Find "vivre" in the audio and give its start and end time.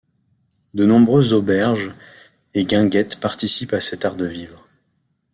4.25-4.67